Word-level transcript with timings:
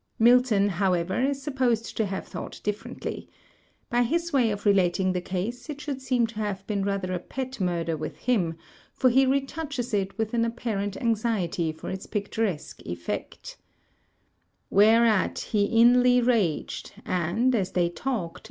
Milton, 0.17 0.67
however, 0.67 1.21
is 1.21 1.43
supposed 1.43 1.95
to 1.95 2.07
have 2.07 2.25
thought 2.27 2.59
diflFerently. 2.63 3.27
By 3.91 4.01
his 4.01 4.33
way 4.33 4.49
of 4.49 4.65
relating 4.65 5.13
the 5.13 5.21
case, 5.21 5.69
it 5.69 5.79
should 5.79 6.01
seem 6.01 6.25
to 6.25 6.35
have 6.37 6.65
been 6.65 6.83
rather 6.83 7.13
a 7.13 7.19
pet 7.19 7.59
murder 7.61 7.95
with 7.95 8.17
him, 8.17 8.55
for 8.95 9.11
he 9.11 9.27
retouches 9.27 9.93
it 9.93 10.17
with 10.17 10.33
an 10.33 10.43
apparent 10.43 10.97
anxiety 10.97 11.71
for 11.71 11.87
its 11.91 12.07
picturesque 12.07 12.81
effect: 12.83 13.57
—* 14.45 14.69
Whereat 14.71 15.37
he 15.51 15.65
inly 15.79 16.19
raged; 16.19 16.93
and, 17.05 17.53
as 17.53 17.73
they 17.73 17.87
talk'd. 17.87 18.39